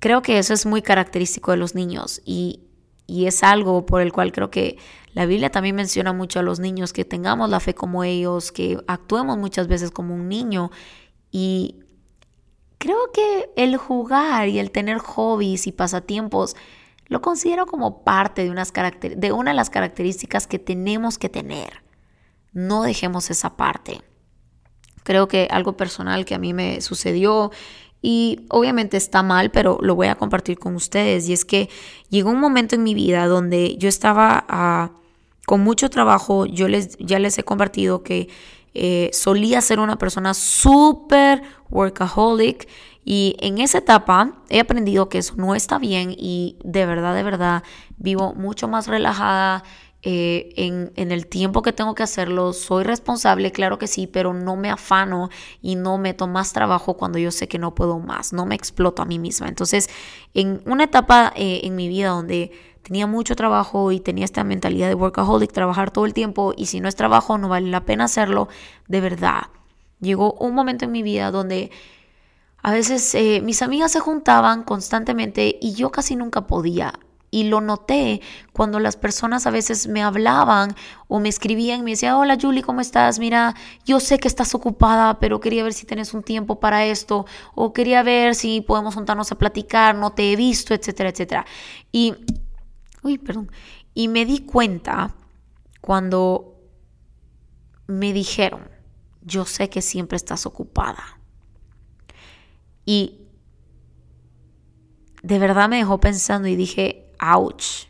Creo 0.00 0.22
que 0.22 0.38
eso 0.38 0.54
es 0.54 0.66
muy 0.66 0.82
característico 0.82 1.50
de 1.50 1.56
los 1.56 1.74
niños 1.74 2.20
y, 2.24 2.60
y 3.06 3.26
es 3.26 3.42
algo 3.42 3.84
por 3.86 4.00
el 4.00 4.12
cual 4.12 4.32
creo 4.32 4.50
que 4.50 4.78
la 5.12 5.26
Biblia 5.26 5.50
también 5.50 5.74
menciona 5.74 6.12
mucho 6.12 6.38
a 6.38 6.42
los 6.42 6.60
niños 6.60 6.92
que 6.92 7.04
tengamos 7.04 7.50
la 7.50 7.60
fe 7.60 7.74
como 7.74 8.04
ellos, 8.04 8.52
que 8.52 8.78
actuemos 8.86 9.36
muchas 9.38 9.66
veces 9.66 9.90
como 9.90 10.14
un 10.14 10.28
niño 10.28 10.70
y 11.32 11.80
creo 12.78 13.10
que 13.12 13.50
el 13.56 13.76
jugar 13.76 14.48
y 14.48 14.58
el 14.58 14.70
tener 14.70 14.98
hobbies 14.98 15.66
y 15.66 15.72
pasatiempos 15.72 16.54
lo 17.06 17.20
considero 17.22 17.66
como 17.66 18.04
parte 18.04 18.44
de, 18.44 18.50
unas 18.50 18.72
de 18.72 19.32
una 19.32 19.50
de 19.50 19.56
las 19.56 19.70
características 19.70 20.46
que 20.46 20.58
tenemos 20.58 21.18
que 21.18 21.28
tener. 21.28 21.82
No 22.52 22.82
dejemos 22.82 23.30
esa 23.30 23.56
parte. 23.56 24.02
Creo 25.02 25.26
que 25.26 25.48
algo 25.50 25.76
personal 25.76 26.26
que 26.26 26.34
a 26.34 26.38
mí 26.38 26.52
me 26.52 26.82
sucedió 26.82 27.50
y 28.00 28.46
obviamente 28.48 28.96
está 28.96 29.22
mal, 29.22 29.50
pero 29.50 29.78
lo 29.82 29.94
voy 29.94 30.06
a 30.06 30.14
compartir 30.14 30.58
con 30.58 30.76
ustedes. 30.76 31.28
Y 31.28 31.32
es 31.32 31.44
que 31.44 31.68
llegó 32.10 32.30
un 32.30 32.40
momento 32.40 32.76
en 32.76 32.84
mi 32.84 32.94
vida 32.94 33.26
donde 33.26 33.76
yo 33.76 33.88
estaba 33.88 34.44
ah, 34.48 34.92
con 35.46 35.60
mucho 35.62 35.90
trabajo. 35.90 36.46
Yo 36.46 36.68
les, 36.68 36.96
ya 36.98 37.18
les 37.18 37.38
he 37.38 37.42
compartido 37.42 38.02
que 38.02 38.28
eh, 38.74 39.10
solía 39.12 39.60
ser 39.60 39.80
una 39.80 39.96
persona 39.96 40.34
súper 40.34 41.42
workaholic. 41.70 42.68
Y 43.04 43.36
en 43.40 43.58
esa 43.58 43.78
etapa 43.78 44.34
he 44.50 44.60
aprendido 44.60 45.08
que 45.08 45.18
eso 45.18 45.34
no 45.36 45.54
está 45.54 45.78
bien 45.78 46.14
y 46.16 46.56
de 46.62 46.84
verdad, 46.84 47.14
de 47.14 47.22
verdad, 47.22 47.62
vivo 47.96 48.34
mucho 48.34 48.68
más 48.68 48.86
relajada, 48.86 49.64
eh, 50.02 50.52
en, 50.56 50.92
en, 50.94 51.10
el 51.10 51.26
tiempo 51.26 51.62
que 51.62 51.72
tengo 51.72 51.96
que 51.96 52.04
hacerlo, 52.04 52.52
soy 52.52 52.84
responsable, 52.84 53.50
claro 53.50 53.78
que 53.78 53.88
sí, 53.88 54.06
pero 54.06 54.32
no 54.32 54.54
me 54.54 54.70
afano 54.70 55.28
y 55.60 55.74
no 55.74 55.98
meto 55.98 56.28
más 56.28 56.52
trabajo 56.52 56.96
cuando 56.96 57.18
yo 57.18 57.32
sé 57.32 57.48
que 57.48 57.58
no 57.58 57.74
puedo 57.74 57.98
más, 57.98 58.32
no 58.32 58.46
me 58.46 58.54
exploto 58.54 59.02
a 59.02 59.06
mí 59.06 59.18
misma. 59.18 59.48
Entonces, 59.48 59.90
en 60.34 60.62
una 60.66 60.84
etapa 60.84 61.32
eh, 61.34 61.62
en 61.64 61.74
mi 61.74 61.88
vida 61.88 62.10
donde 62.10 62.52
tenía 62.82 63.08
mucho 63.08 63.34
trabajo 63.34 63.90
y 63.90 63.98
tenía 63.98 64.24
esta 64.24 64.44
mentalidad 64.44 64.88
de 64.88 64.94
workaholic, 64.94 65.52
trabajar 65.52 65.90
todo 65.90 66.06
el 66.06 66.14
tiempo 66.14 66.54
y 66.56 66.66
si 66.66 66.80
no 66.80 66.88
es 66.88 66.94
trabajo 66.94 67.36
no 67.36 67.48
vale 67.48 67.68
la 67.68 67.84
pena 67.84 68.04
hacerlo, 68.04 68.48
de 68.86 69.00
verdad. 69.00 69.48
Llegó 70.00 70.34
un 70.34 70.54
momento 70.54 70.84
en 70.84 70.92
mi 70.92 71.02
vida 71.02 71.32
donde 71.32 71.72
a 72.62 72.72
veces 72.72 73.14
eh, 73.14 73.40
mis 73.42 73.62
amigas 73.62 73.92
se 73.92 74.00
juntaban 74.00 74.62
constantemente 74.62 75.58
y 75.60 75.74
yo 75.74 75.90
casi 75.90 76.16
nunca 76.16 76.46
podía. 76.46 76.94
Y 77.30 77.44
lo 77.44 77.60
noté 77.60 78.22
cuando 78.52 78.80
las 78.80 78.96
personas 78.96 79.46
a 79.46 79.50
veces 79.50 79.86
me 79.86 80.02
hablaban 80.02 80.74
o 81.08 81.20
me 81.20 81.28
escribían 81.28 81.80
y 81.80 81.82
me 81.82 81.90
decían, 81.90 82.14
hola 82.14 82.38
Julie, 82.40 82.62
¿cómo 82.62 82.80
estás? 82.80 83.18
Mira, 83.18 83.54
yo 83.84 84.00
sé 84.00 84.18
que 84.18 84.28
estás 84.28 84.54
ocupada, 84.54 85.18
pero 85.18 85.38
quería 85.38 85.62
ver 85.62 85.74
si 85.74 85.84
tienes 85.84 86.14
un 86.14 86.22
tiempo 86.22 86.58
para 86.58 86.86
esto, 86.86 87.26
o 87.54 87.72
quería 87.72 88.02
ver 88.02 88.34
si 88.34 88.62
podemos 88.62 88.94
juntarnos 88.94 89.30
a 89.30 89.38
platicar, 89.38 89.94
no 89.94 90.12
te 90.12 90.32
he 90.32 90.36
visto, 90.36 90.72
etcétera, 90.72 91.10
etcétera. 91.10 91.46
Y, 91.92 92.14
uy, 93.02 93.18
perdón, 93.18 93.50
y 93.92 94.08
me 94.08 94.24
di 94.24 94.40
cuenta 94.40 95.14
cuando 95.80 96.54
me 97.86 98.12
dijeron, 98.12 98.68
yo 99.22 99.44
sé 99.44 99.68
que 99.68 99.82
siempre 99.82 100.16
estás 100.16 100.46
ocupada. 100.46 101.18
Y 102.86 103.20
de 105.22 105.38
verdad 105.38 105.68
me 105.68 105.76
dejó 105.76 106.00
pensando 106.00 106.48
y 106.48 106.56
dije, 106.56 107.07
ouch. 107.20 107.86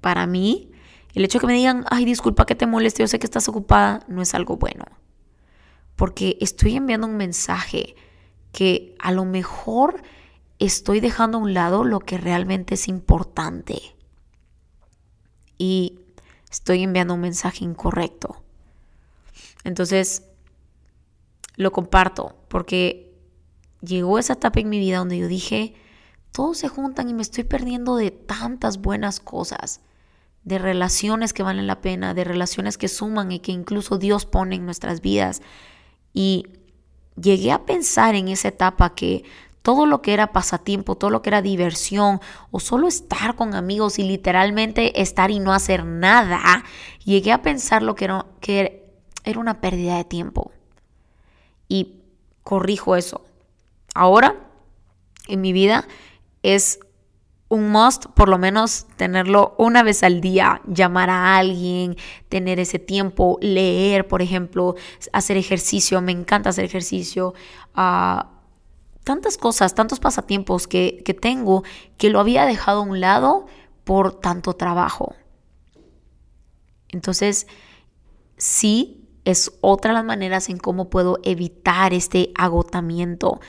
Para 0.00 0.26
mí, 0.26 0.70
el 1.14 1.24
hecho 1.24 1.38
de 1.38 1.40
que 1.40 1.46
me 1.46 1.54
digan, 1.54 1.84
ay, 1.90 2.04
disculpa 2.04 2.46
que 2.46 2.54
te 2.54 2.66
moleste, 2.66 3.02
yo 3.02 3.08
sé 3.08 3.18
que 3.18 3.26
estás 3.26 3.48
ocupada, 3.48 4.04
no 4.08 4.22
es 4.22 4.34
algo 4.34 4.56
bueno. 4.56 4.84
Porque 5.96 6.38
estoy 6.40 6.76
enviando 6.76 7.06
un 7.06 7.16
mensaje 7.16 7.94
que 8.52 8.94
a 8.98 9.12
lo 9.12 9.24
mejor 9.24 10.02
estoy 10.58 11.00
dejando 11.00 11.38
a 11.38 11.40
un 11.40 11.54
lado 11.54 11.84
lo 11.84 12.00
que 12.00 12.18
realmente 12.18 12.74
es 12.74 12.88
importante. 12.88 13.80
Y 15.58 16.00
estoy 16.50 16.82
enviando 16.82 17.14
un 17.14 17.20
mensaje 17.20 17.64
incorrecto. 17.64 18.42
Entonces, 19.64 20.24
lo 21.56 21.72
comparto 21.72 22.36
porque 22.48 23.14
llegó 23.82 24.18
esa 24.18 24.34
etapa 24.34 24.60
en 24.60 24.68
mi 24.68 24.78
vida 24.78 24.98
donde 24.98 25.18
yo 25.18 25.28
dije, 25.28 25.74
todos 26.32 26.58
se 26.58 26.68
juntan 26.68 27.08
y 27.08 27.14
me 27.14 27.22
estoy 27.22 27.44
perdiendo 27.44 27.96
de 27.96 28.10
tantas 28.10 28.80
buenas 28.80 29.20
cosas, 29.20 29.80
de 30.44 30.58
relaciones 30.58 31.32
que 31.32 31.42
valen 31.42 31.66
la 31.66 31.80
pena, 31.80 32.14
de 32.14 32.24
relaciones 32.24 32.78
que 32.78 32.88
suman 32.88 33.32
y 33.32 33.40
que 33.40 33.52
incluso 33.52 33.98
Dios 33.98 34.26
pone 34.26 34.56
en 34.56 34.64
nuestras 34.64 35.00
vidas. 35.00 35.42
Y 36.12 36.46
llegué 37.20 37.52
a 37.52 37.64
pensar 37.64 38.14
en 38.14 38.28
esa 38.28 38.48
etapa 38.48 38.94
que 38.94 39.24
todo 39.62 39.84
lo 39.86 40.00
que 40.00 40.14
era 40.14 40.32
pasatiempo, 40.32 40.96
todo 40.96 41.10
lo 41.10 41.20
que 41.20 41.30
era 41.30 41.42
diversión 41.42 42.20
o 42.50 42.60
solo 42.60 42.88
estar 42.88 43.36
con 43.36 43.54
amigos 43.54 43.98
y 43.98 44.04
literalmente 44.04 45.02
estar 45.02 45.30
y 45.30 45.38
no 45.38 45.52
hacer 45.52 45.84
nada, 45.84 46.64
llegué 47.04 47.32
a 47.32 47.42
pensar 47.42 47.82
lo 47.82 47.94
que 47.94 48.06
era, 48.06 48.26
que 48.40 48.86
era 49.24 49.38
una 49.38 49.60
pérdida 49.60 49.96
de 49.96 50.04
tiempo. 50.04 50.52
Y 51.68 51.96
corrijo 52.42 52.96
eso. 52.96 53.26
Ahora, 53.94 54.36
en 55.28 55.40
mi 55.40 55.52
vida, 55.52 55.86
es 56.42 56.80
un 57.48 57.70
must, 57.70 58.06
por 58.06 58.28
lo 58.28 58.38
menos 58.38 58.86
tenerlo 58.96 59.54
una 59.58 59.82
vez 59.82 60.04
al 60.04 60.20
día, 60.20 60.62
llamar 60.66 61.10
a 61.10 61.36
alguien, 61.36 61.96
tener 62.28 62.60
ese 62.60 62.78
tiempo, 62.78 63.38
leer, 63.40 64.06
por 64.06 64.22
ejemplo, 64.22 64.76
hacer 65.12 65.36
ejercicio, 65.36 66.00
me 66.00 66.12
encanta 66.12 66.50
hacer 66.50 66.64
ejercicio, 66.64 67.34
ah, 67.74 68.30
tantas 69.02 69.36
cosas, 69.36 69.74
tantos 69.74 69.98
pasatiempos 69.98 70.68
que, 70.68 71.02
que 71.04 71.12
tengo 71.12 71.64
que 71.98 72.10
lo 72.10 72.20
había 72.20 72.46
dejado 72.46 72.80
a 72.80 72.84
un 72.84 73.00
lado 73.00 73.46
por 73.82 74.20
tanto 74.20 74.54
trabajo. 74.54 75.16
Entonces, 76.88 77.48
sí, 78.36 79.08
es 79.24 79.58
otra 79.60 79.90
de 79.90 79.94
las 79.94 80.04
maneras 80.04 80.48
en 80.48 80.58
cómo 80.58 80.88
puedo 80.88 81.18
evitar 81.24 81.92
este 81.92 82.30
agotamiento 82.36 83.40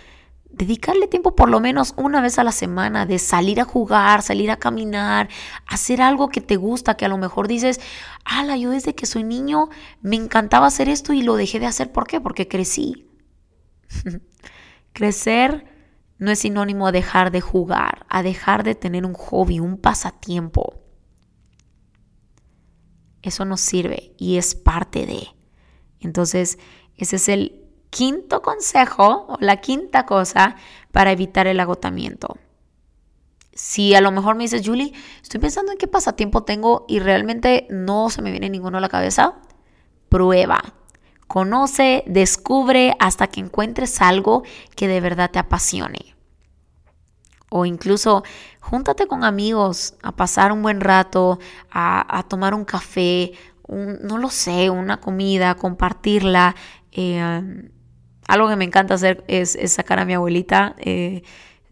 dedicarle 0.61 1.07
tiempo 1.07 1.35
por 1.35 1.49
lo 1.49 1.59
menos 1.59 1.95
una 1.97 2.21
vez 2.21 2.37
a 2.37 2.43
la 2.43 2.51
semana 2.51 3.07
de 3.07 3.17
salir 3.17 3.59
a 3.59 3.65
jugar, 3.65 4.21
salir 4.21 4.51
a 4.51 4.57
caminar, 4.57 5.27
hacer 5.65 6.03
algo 6.03 6.29
que 6.29 6.39
te 6.39 6.55
gusta, 6.55 6.95
que 6.95 7.05
a 7.05 7.07
lo 7.07 7.17
mejor 7.17 7.47
dices, 7.47 7.81
ala, 8.25 8.55
yo 8.57 8.69
desde 8.69 8.93
que 8.93 9.07
soy 9.07 9.23
niño 9.23 9.69
me 10.01 10.17
encantaba 10.17 10.67
hacer 10.67 10.87
esto 10.87 11.13
y 11.13 11.23
lo 11.23 11.35
dejé 11.35 11.59
de 11.59 11.65
hacer. 11.65 11.91
¿Por 11.91 12.05
qué? 12.05 12.21
Porque 12.21 12.47
crecí. 12.47 13.09
Crecer 14.93 15.65
no 16.19 16.29
es 16.29 16.37
sinónimo 16.37 16.85
a 16.85 16.91
dejar 16.91 17.31
de 17.31 17.41
jugar, 17.41 18.05
a 18.07 18.21
dejar 18.21 18.63
de 18.63 18.75
tener 18.75 19.03
un 19.03 19.15
hobby, 19.15 19.59
un 19.59 19.77
pasatiempo. 19.77 20.79
Eso 23.23 23.45
nos 23.45 23.61
sirve 23.61 24.13
y 24.19 24.37
es 24.37 24.53
parte 24.53 25.07
de. 25.07 25.27
Entonces, 25.99 26.59
ese 26.97 27.15
es 27.15 27.29
el 27.29 27.60
quinto 27.91 28.41
consejo 28.41 29.27
o 29.27 29.37
la 29.39 29.57
quinta 29.57 30.07
cosa 30.07 30.55
para 30.91 31.11
evitar 31.11 31.45
el 31.45 31.59
agotamiento. 31.59 32.37
si 33.53 33.93
a 33.93 34.01
lo 34.01 34.11
mejor 34.11 34.35
me 34.35 34.45
dices, 34.45 34.63
Julie, 34.65 34.93
estoy 35.21 35.39
pensando 35.39 35.71
en 35.71 35.77
qué 35.77 35.85
pasatiempo 35.85 36.43
tengo 36.43 36.85
y 36.87 36.99
realmente 36.99 37.67
no 37.69 38.09
se 38.09 38.21
me 38.21 38.31
viene 38.31 38.49
ninguno 38.49 38.79
a 38.79 38.81
la 38.81 38.89
cabeza, 38.89 39.35
prueba. 40.09 40.61
Conoce, 41.27 42.03
descubre 42.07 42.95
hasta 42.99 43.27
que 43.27 43.41
encuentres 43.41 44.01
algo 44.01 44.43
que 44.75 44.87
de 44.87 45.01
verdad 45.01 45.29
te 45.29 45.39
apasione. 45.39 46.15
O 47.49 47.65
incluso 47.65 48.23
júntate 48.61 49.05
con 49.05 49.25
amigos 49.25 49.95
a 50.01 50.13
pasar 50.13 50.53
un 50.53 50.63
buen 50.63 50.79
rato, 50.79 51.37
a, 51.69 52.23
tomar 52.29 52.53
un 52.53 52.63
café, 52.63 53.33
no 53.67 54.17
lo 54.17 54.29
sé, 54.29 54.69
una 54.69 55.01
comida, 55.01 55.55
compartirla. 55.55 56.55
Eh, 56.93 57.69
algo 58.31 58.47
que 58.47 58.55
me 58.55 58.63
encanta 58.63 58.93
hacer 58.93 59.25
es, 59.27 59.57
sacar 59.67 59.99
a 59.99 60.05
mi 60.05 60.13
abuelita. 60.13 60.73
Eh, 60.79 61.21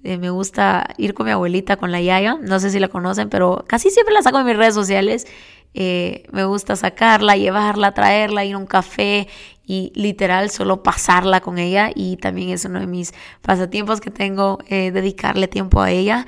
eh, 0.03 0.17
me 0.17 0.29
gusta 0.29 0.93
ir 0.97 1.13
con 1.13 1.25
mi 1.25 1.31
abuelita, 1.31 1.77
con 1.77 1.93
la 1.93 2.01
Yaya. 2.01 2.37
No 2.41 2.59
sé 2.59 2.69
si 2.69 2.79
la 2.79 2.89
conocen, 2.89 3.29
pero 3.29 3.63
casi 3.65 3.89
siempre 3.89 4.13
la 4.13 4.21
saco 4.21 4.39
en 4.39 4.45
mis 4.45 4.57
redes 4.57 4.73
sociales. 4.73 5.25
Eh, 5.73 6.23
me 6.33 6.43
gusta 6.43 6.75
sacarla, 6.75 7.37
llevarla, 7.37 7.93
traerla, 7.93 8.43
ir 8.43 8.55
a 8.55 8.57
un 8.57 8.65
café 8.65 9.29
y 9.65 9.93
literal 9.95 10.49
solo 10.49 10.83
pasarla 10.83 11.39
con 11.39 11.59
ella. 11.59 11.91
Y 11.95 12.17
también 12.17 12.49
es 12.49 12.65
uno 12.65 12.81
de 12.81 12.87
mis 12.87 13.13
pasatiempos 13.41 14.01
que 14.01 14.11
tengo, 14.11 14.59
dedicarle 14.69 15.47
tiempo 15.47 15.81
a 15.81 15.91
ella. 15.91 16.25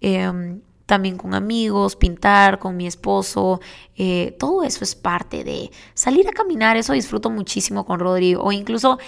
Em, 0.00 0.60
también 0.88 1.18
con 1.18 1.34
amigos, 1.34 1.96
pintar 1.96 2.58
con 2.58 2.74
mi 2.74 2.86
esposo, 2.86 3.60
eh, 3.94 4.34
todo 4.38 4.64
eso 4.64 4.82
es 4.84 4.94
parte 4.94 5.44
de 5.44 5.70
salir 5.92 6.26
a 6.26 6.32
caminar, 6.32 6.78
eso 6.78 6.94
disfruto 6.94 7.28
muchísimo 7.28 7.84
con 7.84 8.00
Rodrigo, 8.00 8.42
o 8.42 8.52
incluso 8.52 8.98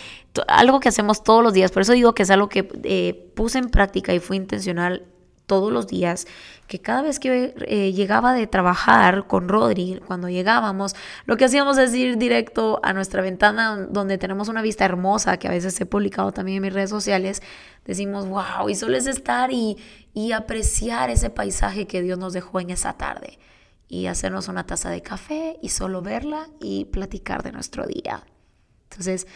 algo 0.46 0.78
que 0.78 0.90
hacemos 0.90 1.24
todos 1.24 1.42
los 1.42 1.54
días, 1.54 1.72
por 1.72 1.80
eso 1.80 1.94
digo 1.94 2.14
que 2.14 2.24
es 2.24 2.30
algo 2.30 2.50
que 2.50 2.68
eh, 2.84 3.32
puse 3.34 3.58
en 3.58 3.70
práctica 3.70 4.12
y 4.12 4.20
fue 4.20 4.36
intencional 4.36 5.06
todos 5.46 5.72
los 5.72 5.86
días, 5.86 6.26
que 6.68 6.80
cada 6.80 7.02
vez 7.02 7.18
que 7.18 7.54
eh, 7.66 7.92
llegaba 7.92 8.34
de 8.34 8.46
trabajar 8.46 9.26
con 9.26 9.48
Rodri, 9.48 10.00
cuando 10.06 10.28
llegábamos, 10.28 10.94
lo 11.24 11.36
que 11.36 11.46
hacíamos 11.46 11.78
es 11.78 11.92
ir 11.94 12.18
directo 12.18 12.78
a 12.84 12.92
nuestra 12.92 13.22
ventana 13.22 13.88
donde 13.90 14.18
tenemos 14.18 14.48
una 14.48 14.62
vista 14.62 14.84
hermosa, 14.84 15.38
que 15.38 15.48
a 15.48 15.50
veces 15.50 15.80
he 15.80 15.86
publicado 15.86 16.30
también 16.30 16.58
en 16.58 16.62
mis 16.62 16.72
redes 16.72 16.90
sociales, 16.90 17.42
decimos, 17.84 18.28
wow, 18.28 18.68
y 18.68 18.76
solo 18.76 18.96
es 18.96 19.08
estar 19.08 19.50
y, 19.50 19.76
y 20.12 20.32
apreciar 20.32 21.10
ese 21.10 21.30
paisaje 21.30 21.86
que 21.86 22.02
Dios 22.02 22.18
nos 22.18 22.32
dejó 22.32 22.60
en 22.60 22.70
esa 22.70 22.94
tarde 22.94 23.38
y 23.88 24.06
hacernos 24.06 24.48
una 24.48 24.66
taza 24.66 24.90
de 24.90 25.02
café 25.02 25.58
y 25.62 25.70
solo 25.70 26.02
verla 26.02 26.48
y 26.60 26.86
platicar 26.86 27.42
de 27.42 27.52
nuestro 27.52 27.86
día. 27.86 28.24
Entonces, 28.90 29.26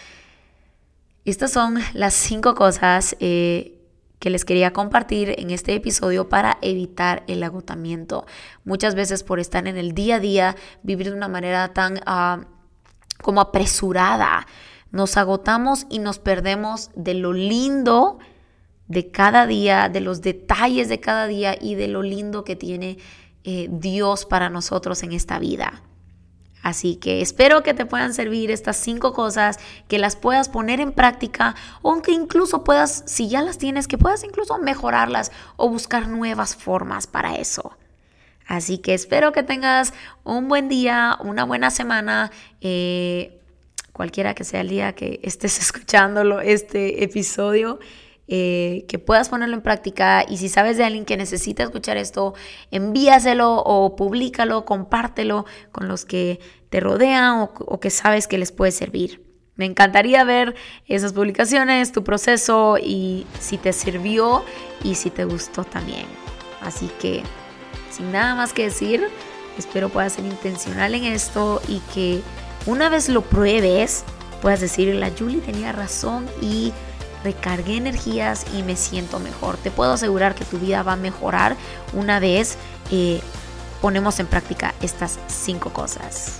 estas 1.24 1.52
son 1.52 1.78
las 1.92 2.14
cinco 2.14 2.54
cosas 2.54 3.16
eh, 3.18 3.80
que 4.18 4.30
les 4.30 4.44
quería 4.44 4.72
compartir 4.72 5.34
en 5.38 5.50
este 5.50 5.74
episodio 5.74 6.28
para 6.28 6.58
evitar 6.62 7.24
el 7.26 7.42
agotamiento. 7.42 8.26
Muchas 8.64 8.94
veces 8.94 9.22
por 9.22 9.40
estar 9.40 9.66
en 9.66 9.76
el 9.76 9.92
día 9.92 10.16
a 10.16 10.20
día, 10.20 10.56
vivir 10.82 11.10
de 11.10 11.16
una 11.16 11.28
manera 11.28 11.72
tan 11.72 12.00
ah, 12.06 12.46
como 13.22 13.40
apresurada, 13.40 14.46
nos 14.92 15.16
agotamos 15.16 15.86
y 15.90 15.98
nos 15.98 16.18
perdemos 16.18 16.90
de 16.94 17.14
lo 17.14 17.32
lindo 17.32 18.18
de 18.88 19.10
cada 19.10 19.46
día, 19.46 19.88
de 19.88 20.00
los 20.00 20.20
detalles 20.20 20.88
de 20.88 21.00
cada 21.00 21.26
día 21.26 21.56
y 21.60 21.74
de 21.74 21.88
lo 21.88 22.02
lindo 22.02 22.44
que 22.44 22.56
tiene 22.56 22.98
eh, 23.44 23.68
Dios 23.70 24.24
para 24.24 24.50
nosotros 24.50 25.02
en 25.02 25.12
esta 25.12 25.38
vida. 25.38 25.82
Así 26.64 26.96
que 26.96 27.20
espero 27.20 27.62
que 27.62 27.74
te 27.74 27.84
puedan 27.84 28.14
servir 28.14 28.50
estas 28.50 28.78
cinco 28.78 29.12
cosas, 29.12 29.58
que 29.86 29.98
las 29.98 30.16
puedas 30.16 30.48
poner 30.48 30.80
en 30.80 30.92
práctica 30.92 31.54
o 31.82 32.00
que 32.00 32.12
incluso 32.12 32.64
puedas, 32.64 33.04
si 33.06 33.28
ya 33.28 33.42
las 33.42 33.58
tienes, 33.58 33.86
que 33.86 33.98
puedas 33.98 34.24
incluso 34.24 34.56
mejorarlas 34.58 35.30
o 35.56 35.68
buscar 35.68 36.08
nuevas 36.08 36.56
formas 36.56 37.06
para 37.06 37.36
eso. 37.36 37.76
Así 38.46 38.78
que 38.78 38.94
espero 38.94 39.32
que 39.32 39.42
tengas 39.42 39.92
un 40.22 40.48
buen 40.48 40.70
día, 40.70 41.18
una 41.20 41.44
buena 41.44 41.70
semana, 41.70 42.30
eh, 42.62 43.42
cualquiera 43.92 44.34
que 44.34 44.44
sea 44.44 44.62
el 44.62 44.68
día 44.70 44.94
que 44.94 45.20
estés 45.22 45.58
escuchándolo, 45.60 46.40
este 46.40 47.04
episodio. 47.04 47.78
Eh, 48.26 48.86
que 48.88 48.98
puedas 48.98 49.28
ponerlo 49.28 49.54
en 49.54 49.60
práctica 49.60 50.24
y 50.26 50.38
si 50.38 50.48
sabes 50.48 50.78
de 50.78 50.84
alguien 50.84 51.04
que 51.04 51.18
necesita 51.18 51.62
escuchar 51.62 51.98
esto, 51.98 52.32
envíaselo 52.70 53.56
o 53.56 53.96
públicalo, 53.96 54.64
compártelo 54.64 55.44
con 55.72 55.88
los 55.88 56.06
que 56.06 56.40
te 56.70 56.80
rodean 56.80 57.40
o, 57.40 57.52
o 57.58 57.80
que 57.80 57.90
sabes 57.90 58.26
que 58.26 58.38
les 58.38 58.50
puede 58.50 58.72
servir. 58.72 59.22
Me 59.56 59.66
encantaría 59.66 60.24
ver 60.24 60.54
esas 60.86 61.12
publicaciones, 61.12 61.92
tu 61.92 62.02
proceso 62.02 62.78
y 62.82 63.26
si 63.40 63.58
te 63.58 63.74
sirvió 63.74 64.42
y 64.82 64.94
si 64.94 65.10
te 65.10 65.26
gustó 65.26 65.64
también. 65.64 66.06
Así 66.62 66.90
que, 67.00 67.22
sin 67.90 68.10
nada 68.10 68.34
más 68.34 68.54
que 68.54 68.64
decir, 68.64 69.06
espero 69.58 69.90
puedas 69.90 70.14
ser 70.14 70.24
intencional 70.24 70.94
en 70.94 71.04
esto 71.04 71.60
y 71.68 71.80
que 71.92 72.22
una 72.66 72.88
vez 72.88 73.08
lo 73.10 73.20
pruebes, 73.20 74.04
puedas 74.40 74.60
decir, 74.60 74.92
la 74.94 75.10
Julie 75.10 75.40
tenía 75.40 75.72
razón 75.72 76.26
y 76.40 76.72
recargué 77.24 77.76
energías 77.76 78.44
y 78.54 78.62
me 78.62 78.76
siento 78.76 79.18
mejor. 79.18 79.56
Te 79.56 79.70
puedo 79.70 79.94
asegurar 79.94 80.34
que 80.34 80.44
tu 80.44 80.58
vida 80.58 80.82
va 80.82 80.92
a 80.92 80.96
mejorar 80.96 81.56
una 81.92 82.20
vez 82.20 82.56
eh, 82.92 83.20
ponemos 83.80 84.20
en 84.20 84.26
práctica 84.26 84.74
estas 84.80 85.18
cinco 85.26 85.70
cosas. 85.70 86.38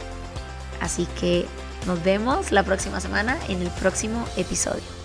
Así 0.81 1.07
que 1.19 1.47
nos 1.87 2.03
vemos 2.05 2.53
la 2.53 2.63
próxima 2.63 3.01
semana 3.01 3.37
en 3.49 3.63
el 3.63 3.69
próximo 3.71 4.25
episodio. 4.37 5.04